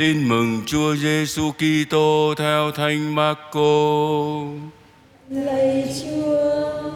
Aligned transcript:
Tin 0.00 0.28
mừng 0.28 0.62
Chúa 0.66 0.96
Giêsu 0.96 1.52
Kitô 1.52 2.34
theo 2.36 2.70
Thánh 2.70 3.14
Marco. 3.14 3.60
Lạy 5.28 5.94
Chúa, 6.02 6.90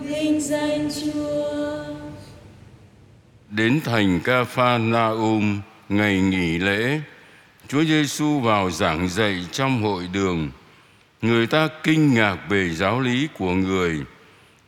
vinh 0.00 0.40
danh 0.40 0.88
Chúa. 1.02 1.84
Đến 3.50 3.80
thành 3.84 4.20
Ca-pha-na-um 4.24 5.60
ngày 5.88 6.20
nghỉ 6.20 6.58
lễ, 6.58 7.00
Chúa 7.68 7.84
Giêsu 7.84 8.40
vào 8.40 8.70
giảng 8.70 9.08
dạy 9.08 9.44
trong 9.52 9.82
hội 9.82 10.08
đường. 10.12 10.50
Người 11.22 11.46
ta 11.46 11.68
kinh 11.82 12.14
ngạc 12.14 12.36
về 12.48 12.70
giáo 12.74 13.00
lý 13.00 13.28
của 13.38 13.52
người, 13.52 14.00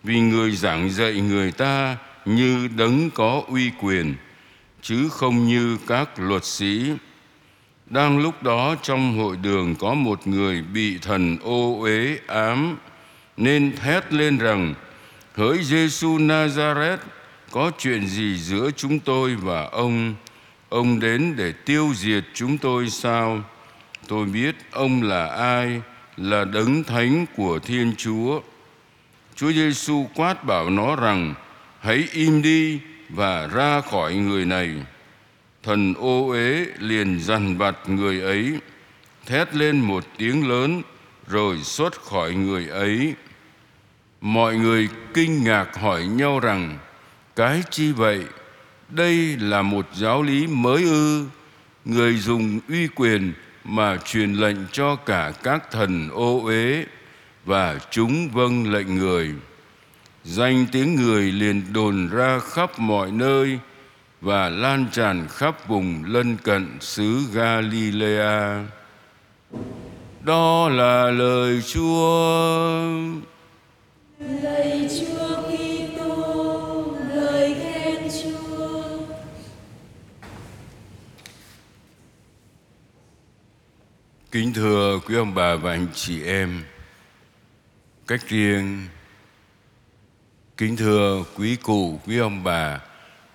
vì 0.03 0.21
người 0.21 0.51
giảng 0.51 0.91
dạy 0.91 1.13
người 1.13 1.53
ta 1.53 1.97
như 2.25 2.69
đấng 2.77 3.11
có 3.11 3.43
uy 3.49 3.71
quyền, 3.83 4.15
chứ 4.83 5.09
không 5.09 5.49
như 5.49 5.79
các 5.87 6.09
luật 6.17 6.45
sĩ. 6.45 6.93
Đang 7.93 8.19
lúc 8.19 8.43
đó 8.43 8.75
trong 8.83 9.19
hội 9.19 9.37
đường 9.37 9.75
có 9.75 9.95
một 9.95 10.27
người 10.27 10.63
bị 10.63 10.99
thần 10.99 11.37
ô 11.43 11.81
uế 11.81 12.19
ám, 12.27 12.77
nên 13.37 13.77
thét 13.77 14.13
lên 14.13 14.39
rằng, 14.39 14.75
Hỡi 15.35 15.59
Giêsu 15.63 16.19
Nazareth, 16.19 16.97
có 17.51 17.71
chuyện 17.79 18.07
gì 18.07 18.37
giữa 18.37 18.71
chúng 18.77 18.99
tôi 18.99 19.35
và 19.35 19.69
ông? 19.73 20.15
Ông 20.69 21.01
đến 21.01 21.35
để 21.37 21.53
tiêu 21.53 21.93
diệt 21.95 22.25
chúng 22.35 22.59
tôi 22.59 22.91
sao? 22.91 23.41
Tôi 24.09 24.27
biết 24.27 24.55
ông 24.71 25.03
là 25.03 25.27
ai, 25.27 25.83
là 26.17 26.45
đấng 26.45 26.85
thánh 26.85 27.27
của 27.37 27.59
Thiên 27.59 27.95
Chúa. 27.99 28.41
Chúa 29.37 29.53
Giêsu 29.53 30.07
quát 30.15 30.45
bảo 30.45 30.71
nó 30.71 30.97
rằng, 30.97 31.35
hãy 31.81 32.05
im 32.13 32.43
đi 32.43 32.79
và 33.09 33.47
ra 33.47 33.81
khỏi 33.81 34.15
người 34.15 34.45
này. 34.45 34.71
Thần 35.63 35.95
ô 35.95 36.29
uế 36.29 36.67
liền 36.79 37.21
dằn 37.21 37.59
vặt 37.59 37.77
người 37.87 38.21
ấy, 38.21 38.59
thét 39.27 39.55
lên 39.55 39.81
một 39.81 40.05
tiếng 40.19 40.49
lớn 40.49 40.83
rồi 41.27 41.59
xuất 41.63 42.03
khỏi 42.03 42.35
người 42.35 42.69
ấy. 42.69 43.15
Mọi 44.21 44.57
người 44.57 44.89
kinh 45.15 45.45
ngạc 45.45 45.79
hỏi 45.81 46.05
nhau 46.05 46.41
rằng, 46.41 46.79
cái 47.37 47.63
chi 47.71 47.93
vậy? 47.93 48.25
Đây 48.89 49.37
là 49.41 49.63
một 49.63 49.87
giáo 49.95 50.23
lý 50.23 50.47
mới 50.47 50.83
ư? 50.83 51.25
Người 51.85 52.17
dùng 52.17 52.61
uy 52.69 52.89
quyền 52.95 53.33
mà 53.65 53.97
truyền 54.05 54.33
lệnh 54.33 54.57
cho 54.73 54.97
cả 54.97 55.33
các 55.43 55.71
thần 55.71 56.09
ô 56.13 56.41
uế 56.45 56.85
và 57.45 57.79
chúng 57.91 58.29
vâng 58.29 58.73
lệnh 58.73 58.95
người. 58.99 59.35
Danh 60.25 60.67
tiếng 60.73 60.95
người 60.95 61.33
liền 61.33 61.73
đồn 61.73 62.09
ra 62.09 62.39
khắp 62.39 62.79
mọi 62.79 63.11
nơi 63.11 63.59
và 64.23 64.49
lan 64.49 64.87
tràn 64.93 65.29
khắp 65.29 65.69
vùng 65.69 66.05
lân 66.05 66.37
cận 66.37 66.79
xứ 66.81 67.23
Galilea. 67.33 68.65
Đó 70.21 70.69
là 70.69 71.11
lời 71.11 71.63
Chúa. 71.63 72.83
Lạy 74.19 74.89
Chúa 75.01 75.43
Kitô, 75.43 76.97
lời 77.15 77.57
khen 77.63 78.09
Chúa. 78.23 78.83
Kính 84.31 84.53
thưa 84.55 84.99
quý 85.07 85.17
ông 85.17 85.35
bà 85.35 85.55
và 85.55 85.71
anh 85.71 85.87
chị 85.95 86.25
em, 86.25 86.65
cách 88.07 88.29
riêng, 88.29 88.87
kính 90.57 90.77
thưa 90.77 91.25
quý 91.37 91.57
cụ, 91.57 92.01
quý 92.07 92.19
ông 92.19 92.45
bà, 92.45 92.81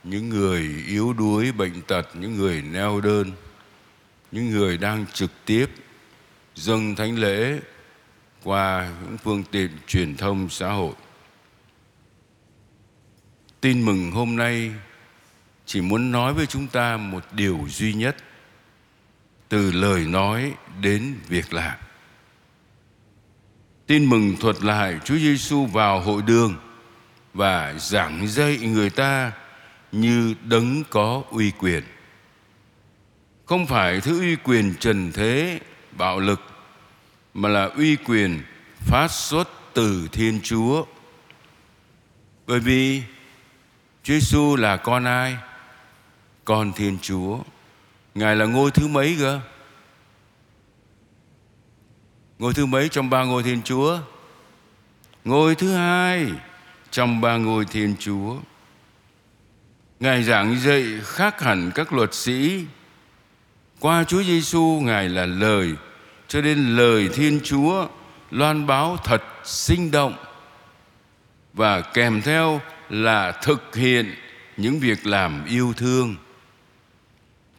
những 0.10 0.30
người 0.30 0.84
yếu 0.88 1.14
đuối, 1.14 1.52
bệnh 1.52 1.82
tật, 1.82 2.10
những 2.14 2.36
người 2.36 2.62
neo 2.62 3.02
đơn, 3.02 3.32
những 4.32 4.50
người 4.50 4.78
đang 4.78 5.06
trực 5.14 5.32
tiếp 5.46 5.66
dâng 6.56 6.96
thánh 6.96 7.20
lễ 7.20 7.60
qua 8.44 8.92
những 9.04 9.18
phương 9.18 9.44
tiện 9.52 9.70
truyền 9.88 10.18
thông 10.18 10.50
xã 10.50 10.72
hội. 10.72 10.94
Tin 13.62 13.86
mừng 13.86 14.12
hôm 14.12 14.36
nay 14.36 14.72
chỉ 15.66 15.82
muốn 15.82 16.12
nói 16.12 16.34
với 16.34 16.46
chúng 16.46 16.68
ta 16.68 16.98
một 16.98 17.24
điều 17.32 17.60
duy 17.70 17.94
nhất 17.94 18.16
từ 19.50 19.72
lời 19.72 20.06
nói 20.06 20.54
đến 20.82 21.16
việc 21.28 21.54
làm. 21.54 21.78
Tin 23.88 24.06
mừng 24.06 24.36
thuật 24.40 24.64
lại 24.64 25.00
Chúa 25.06 25.18
Giêsu 25.18 25.66
vào 25.66 26.02
hội 26.02 26.22
đường 26.22 26.56
và 27.34 27.74
giảng 27.74 28.28
dạy 28.28 28.58
người 28.58 28.90
ta 28.90 29.32
như 29.92 30.36
đấng 30.44 30.84
có 30.90 31.24
uy 31.32 31.52
quyền. 31.52 31.84
Không 33.46 33.68
phải 33.68 34.02
thứ 34.02 34.20
uy 34.20 34.36
quyền 34.36 34.76
trần 34.80 35.12
thế, 35.12 35.60
bạo 35.92 36.20
lực 36.20 36.42
mà 37.34 37.50
là 37.50 37.66
uy 37.66 37.96
quyền 37.96 38.44
phát 38.80 39.12
xuất 39.12 39.50
từ 39.74 40.08
Thiên 40.12 40.40
Chúa. 40.44 40.86
Bởi 42.48 42.60
vì 42.60 43.04
Chúa 44.04 44.14
Giêsu 44.14 44.56
là 44.56 44.78
con 44.78 45.04
ai? 45.04 45.38
Con 46.46 46.74
Thiên 46.74 46.98
Chúa. 47.02 47.40
Ngài 48.16 48.36
là 48.36 48.46
ngôi 48.46 48.72
thứ 48.72 48.88
mấy 48.88 49.16
cơ? 49.20 49.40
Ngôi 52.40 52.54
thứ 52.54 52.66
mấy 52.66 52.90
trong 52.90 53.10
ba 53.10 53.24
ngôi 53.24 53.44
Thiên 53.44 53.62
Chúa? 53.62 54.00
Ngôi 55.26 55.56
thứ 55.56 55.74
hai 55.74 56.28
trong 56.92 57.22
ba 57.22 57.38
ngôi 57.38 57.66
Thiên 57.66 57.96
Chúa. 58.00 58.38
Ngài 60.00 60.24
giảng 60.24 60.60
dạy 60.60 60.86
khác 61.04 61.42
hẳn 61.42 61.72
các 61.76 61.94
luật 61.94 62.14
sĩ. 62.14 62.66
Qua 63.80 64.04
Chúa 64.04 64.24
Giêsu 64.24 64.82
Ngài 64.84 65.10
là 65.10 65.26
lời, 65.26 65.74
cho 66.28 66.42
nên 66.42 66.76
lời 66.76 67.10
Thiên 67.14 67.40
Chúa 67.44 67.88
loan 68.32 68.68
báo 68.68 68.98
thật 69.04 69.24
sinh 69.44 69.92
động 69.92 70.16
và 71.54 71.82
kèm 71.82 72.22
theo 72.22 72.62
là 72.90 73.32
thực 73.32 73.76
hiện 73.76 74.16
những 74.58 74.80
việc 74.80 75.08
làm 75.08 75.46
yêu 75.46 75.74
thương. 75.78 76.16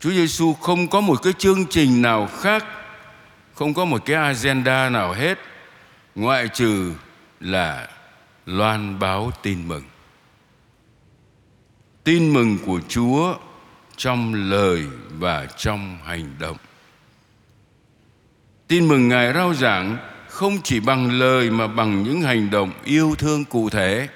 Chúa 0.00 0.10
Giêsu 0.10 0.52
không 0.52 0.88
có 0.88 1.00
một 1.00 1.22
cái 1.22 1.32
chương 1.38 1.66
trình 1.66 2.02
nào 2.02 2.28
khác, 2.40 2.64
không 3.54 3.74
có 3.74 3.84
một 3.84 4.02
cái 4.04 4.16
agenda 4.16 4.88
nào 4.88 5.12
hết, 5.12 5.38
ngoại 6.14 6.48
trừ 6.48 6.92
là 7.40 7.88
loan 8.46 8.98
báo 8.98 9.32
tin 9.42 9.68
mừng. 9.68 9.82
Tin 12.08 12.32
mừng 12.32 12.58
của 12.66 12.80
Chúa 12.88 13.36
trong 13.96 14.50
lời 14.50 14.84
và 15.18 15.46
trong 15.56 15.98
hành 16.04 16.34
động. 16.38 16.56
Tin 18.68 18.88
mừng 18.88 19.08
Ngài 19.08 19.32
rao 19.32 19.54
giảng 19.54 19.98
không 20.28 20.58
chỉ 20.64 20.80
bằng 20.80 21.18
lời 21.18 21.50
mà 21.50 21.66
bằng 21.66 22.02
những 22.02 22.20
hành 22.22 22.50
động 22.50 22.72
yêu 22.84 23.14
thương 23.18 23.44
cụ 23.44 23.70
thể. 23.70 24.08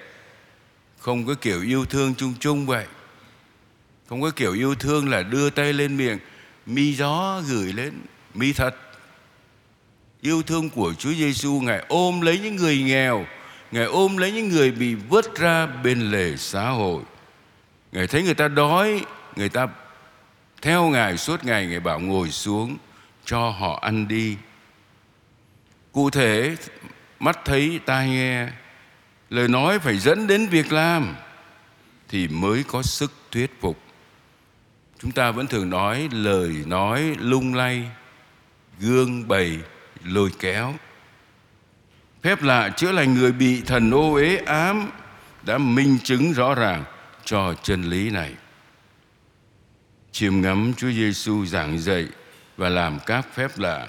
Không 0.98 1.26
có 1.26 1.34
kiểu 1.34 1.62
yêu 1.62 1.84
thương 1.84 2.14
chung 2.14 2.34
chung 2.40 2.66
vậy. 2.66 2.86
Không 4.08 4.22
có 4.22 4.30
kiểu 4.30 4.52
yêu 4.52 4.74
thương 4.74 5.08
là 5.08 5.22
đưa 5.22 5.50
tay 5.50 5.72
lên 5.72 5.96
miệng, 5.96 6.18
mi 6.66 6.94
gió 6.94 7.42
gửi 7.48 7.72
lên, 7.72 7.92
mi 8.34 8.52
thật. 8.52 8.74
Yêu 10.20 10.42
thương 10.42 10.70
của 10.70 10.94
Chúa 10.98 11.12
Giêsu 11.12 11.60
Ngài 11.60 11.84
ôm 11.88 12.20
lấy 12.20 12.38
những 12.38 12.56
người 12.56 12.78
nghèo, 12.78 13.26
Ngài 13.72 13.84
ôm 13.84 14.16
lấy 14.16 14.32
những 14.32 14.48
người 14.48 14.70
bị 14.70 14.94
vứt 14.94 15.34
ra 15.34 15.66
bên 15.66 16.10
lề 16.10 16.36
xã 16.36 16.70
hội. 16.70 17.02
Ngài 17.92 18.06
thấy 18.06 18.22
người 18.22 18.34
ta 18.34 18.48
đói, 18.48 19.04
người 19.36 19.48
ta 19.48 19.68
theo 20.62 20.88
Ngài 20.88 21.16
suốt 21.16 21.44
ngày 21.44 21.66
Ngài 21.66 21.80
bảo 21.80 22.00
ngồi 22.00 22.30
xuống 22.30 22.76
cho 23.24 23.50
họ 23.50 23.78
ăn 23.82 24.08
đi. 24.08 24.36
Cụ 25.92 26.10
thể 26.10 26.56
mắt 27.20 27.38
thấy 27.44 27.80
tai 27.86 28.08
nghe, 28.08 28.48
lời 29.30 29.48
nói 29.48 29.78
phải 29.78 29.98
dẫn 29.98 30.26
đến 30.26 30.46
việc 30.46 30.72
làm 30.72 31.14
thì 32.08 32.28
mới 32.28 32.64
có 32.68 32.82
sức 32.82 33.12
thuyết 33.30 33.60
phục. 33.60 33.78
Chúng 34.98 35.12
ta 35.12 35.30
vẫn 35.30 35.46
thường 35.46 35.70
nói 35.70 36.08
lời 36.12 36.64
nói 36.66 37.16
lung 37.18 37.54
lay, 37.54 37.88
gương 38.80 39.28
bày, 39.28 39.58
lôi 40.04 40.30
kéo. 40.38 40.74
Phép 42.22 42.42
lạ 42.42 42.68
chữa 42.68 42.92
lành 42.92 43.14
người 43.14 43.32
bị 43.32 43.60
thần 43.60 43.90
ô 43.90 44.12
uế 44.12 44.36
ám 44.36 44.90
đã 45.42 45.58
minh 45.58 45.98
chứng 46.04 46.32
rõ 46.32 46.54
ràng 46.54 46.84
cho 47.24 47.54
chân 47.62 47.82
lý 47.82 48.10
này. 48.10 48.34
Chiêm 50.12 50.40
ngắm 50.40 50.72
Chúa 50.76 50.90
Giêsu 50.90 51.46
giảng 51.46 51.78
dạy 51.78 52.06
và 52.56 52.68
làm 52.68 52.98
các 53.06 53.26
phép 53.34 53.58
lạ, 53.58 53.88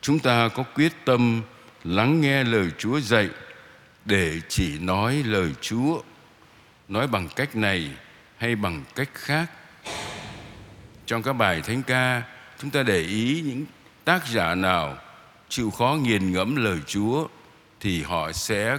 chúng 0.00 0.18
ta 0.18 0.48
có 0.48 0.62
quyết 0.62 0.92
tâm 1.04 1.42
lắng 1.84 2.20
nghe 2.20 2.44
lời 2.44 2.70
Chúa 2.78 3.00
dạy 3.00 3.28
để 4.04 4.40
chỉ 4.48 4.78
nói 4.78 5.22
lời 5.26 5.52
Chúa, 5.60 6.02
nói 6.88 7.06
bằng 7.06 7.28
cách 7.36 7.56
này 7.56 7.90
hay 8.36 8.56
bằng 8.56 8.84
cách 8.94 9.10
khác. 9.14 9.46
Trong 11.06 11.22
các 11.22 11.32
bài 11.32 11.62
thánh 11.64 11.82
ca, 11.82 12.22
chúng 12.60 12.70
ta 12.70 12.82
để 12.82 13.00
ý 13.00 13.42
những 13.46 13.64
tác 14.04 14.26
giả 14.26 14.54
nào 14.54 14.98
chịu 15.48 15.70
khó 15.70 15.98
nghiền 16.02 16.32
ngẫm 16.32 16.56
lời 16.56 16.78
Chúa 16.86 17.26
thì 17.80 18.02
họ 18.02 18.32
sẽ 18.32 18.78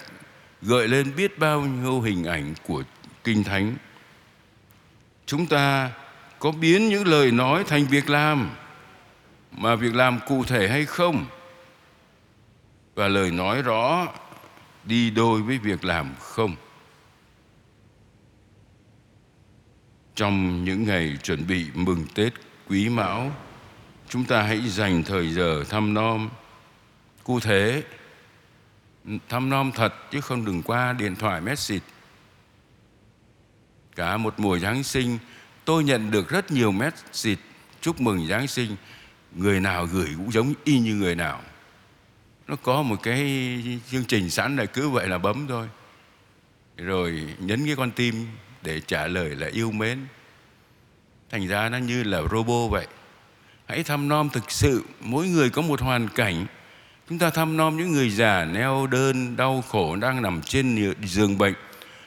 gợi 0.61 0.87
lên 0.87 1.15
biết 1.15 1.39
bao 1.39 1.61
nhiêu 1.61 2.01
hình 2.01 2.23
ảnh 2.23 2.53
của 2.67 2.83
kinh 3.27 3.43
thánh. 3.43 3.75
Chúng 5.25 5.47
ta 5.47 5.91
có 6.39 6.51
biến 6.51 6.89
những 6.89 7.07
lời 7.07 7.31
nói 7.31 7.63
thành 7.67 7.85
việc 7.85 8.09
làm, 8.09 8.49
mà 9.51 9.75
việc 9.75 9.95
làm 9.95 10.19
cụ 10.27 10.43
thể 10.43 10.67
hay 10.67 10.85
không? 10.85 11.25
Và 12.95 13.07
lời 13.07 13.31
nói 13.31 13.61
rõ 13.61 14.07
đi 14.83 15.09
đôi 15.09 15.41
với 15.41 15.57
việc 15.57 15.85
làm 15.85 16.15
không? 16.19 16.55
Trong 20.15 20.63
những 20.63 20.83
ngày 20.83 21.17
chuẩn 21.23 21.47
bị 21.47 21.65
mừng 21.73 22.05
tết 22.15 22.33
quý 22.69 22.89
mão, 22.89 23.31
chúng 24.09 24.25
ta 24.25 24.41
hãy 24.41 24.61
dành 24.69 25.03
thời 25.03 25.33
giờ 25.33 25.63
thăm 25.69 25.93
nom. 25.93 26.29
Cụ 27.23 27.39
thể, 27.39 27.83
thăm 29.29 29.49
nom 29.49 29.71
thật 29.71 29.93
chứ 30.11 30.21
không 30.21 30.45
đừng 30.45 30.61
qua 30.61 30.93
điện 30.93 31.15
thoại 31.15 31.41
message 31.41 31.96
cả 33.97 34.17
một 34.17 34.39
mùa 34.39 34.59
giáng 34.59 34.83
sinh, 34.83 35.17
tôi 35.65 35.83
nhận 35.83 36.11
được 36.11 36.29
rất 36.29 36.51
nhiều 36.51 36.71
message. 36.71 37.41
Chúc 37.81 38.01
mừng 38.01 38.27
giáng 38.27 38.47
sinh. 38.47 38.75
Người 39.35 39.59
nào 39.59 39.85
gửi 39.85 40.09
cũng 40.17 40.31
giống 40.31 40.53
y 40.63 40.79
như 40.79 40.95
người 40.95 41.15
nào. 41.15 41.41
Nó 42.47 42.55
có 42.55 42.81
một 42.81 43.03
cái 43.03 43.81
chương 43.91 44.05
trình 44.05 44.29
sẵn 44.29 44.55
là 44.55 44.65
cứ 44.65 44.89
vậy 44.89 45.07
là 45.07 45.17
bấm 45.17 45.47
thôi. 45.47 45.67
Rồi 46.77 47.35
nhấn 47.39 47.65
cái 47.65 47.75
con 47.75 47.91
tim 47.91 48.27
để 48.61 48.79
trả 48.79 49.07
lời 49.07 49.35
là 49.35 49.47
yêu 49.47 49.71
mến. 49.71 49.99
Thành 51.31 51.47
ra 51.47 51.69
nó 51.69 51.77
như 51.77 52.03
là 52.03 52.21
robot 52.31 52.71
vậy. 52.71 52.87
Hãy 53.65 53.83
thăm 53.83 54.07
nom 54.07 54.29
thực 54.29 54.51
sự. 54.51 54.83
Mỗi 55.01 55.27
người 55.27 55.49
có 55.49 55.61
một 55.61 55.81
hoàn 55.81 56.07
cảnh. 56.07 56.45
Chúng 57.09 57.19
ta 57.19 57.29
thăm 57.29 57.57
nom 57.57 57.77
những 57.77 57.91
người 57.91 58.09
già 58.09 58.45
neo 58.45 58.87
đơn, 58.87 59.37
đau 59.37 59.63
khổ, 59.69 59.95
đang 59.95 60.21
nằm 60.21 60.41
trên 60.41 60.93
giường 61.03 61.37
bệnh. 61.37 61.55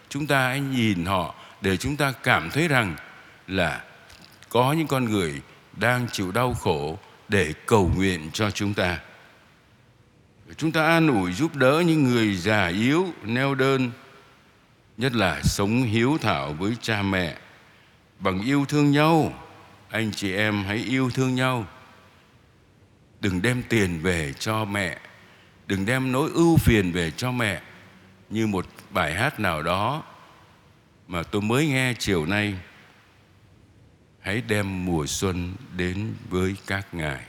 Chúng 0.09 0.27
ta 0.27 0.49
hãy 0.49 0.61
nhìn 0.61 1.05
họ 1.05 1.35
để 1.61 1.77
chúng 1.77 1.97
ta 1.97 2.13
cảm 2.23 2.51
thấy 2.51 2.69
rằng 2.69 2.97
là 3.47 3.85
có 4.49 4.73
những 4.73 4.87
con 4.87 5.05
người 5.05 5.41
đang 5.77 6.09
chịu 6.13 6.33
đau 6.33 6.55
khổ 6.55 6.99
để 7.29 7.55
cầu 7.67 7.91
nguyện 7.97 8.31
cho 8.33 8.51
chúng 8.51 8.75
ta. 8.75 8.99
Chúng 10.57 10.73
ta 10.73 10.87
an 10.87 11.09
ủi 11.09 11.33
giúp 11.33 11.57
đỡ 11.57 11.83
những 11.87 12.05
người 12.05 12.37
già 12.37 12.67
yếu, 12.67 13.07
neo 13.23 13.55
đơn, 13.55 13.91
nhất 14.97 15.15
là 15.15 15.43
sống 15.43 15.83
hiếu 15.83 16.19
thảo 16.21 16.53
với 16.53 16.77
cha 16.83 17.03
mẹ. 17.03 17.37
Bằng 18.19 18.41
yêu 18.43 18.65
thương 18.69 18.91
nhau, 18.91 19.33
anh 19.91 20.11
chị 20.13 20.35
em 20.35 20.65
hãy 20.65 20.77
yêu 20.77 21.11
thương 21.11 21.35
nhau. 21.35 21.67
Đừng 23.21 23.43
đem 23.43 23.63
tiền 23.69 24.01
về 24.03 24.33
cho 24.39 24.65
mẹ, 24.65 24.99
đừng 25.67 25.87
đem 25.87 26.13
nỗi 26.13 26.31
ưu 26.35 26.57
phiền 26.57 26.93
về 26.93 27.11
cho 27.11 27.33
mẹ. 27.33 27.61
Như 28.31 28.47
một 28.47 28.67
bài 28.91 29.15
hát 29.15 29.41
nào 29.41 29.63
đó 29.63 30.03
mà 31.11 31.23
tôi 31.23 31.43
mới 31.43 31.67
nghe 31.67 31.95
chiều 31.99 32.27
nay. 32.27 32.55
Hãy 34.21 34.43
đem 34.49 34.85
mùa 34.85 35.07
xuân 35.07 35.55
đến 35.77 36.15
với 36.29 36.57
các 36.67 36.95
ngài. 36.95 37.25